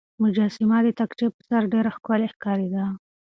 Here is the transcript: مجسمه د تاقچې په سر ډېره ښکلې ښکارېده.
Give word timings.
مجسمه 0.23 0.77
د 0.85 0.87
تاقچې 0.99 1.27
په 1.35 1.41
سر 1.47 1.63
ډېره 1.73 1.89
ښکلې 1.95 2.27
ښکارېده. 2.33 2.85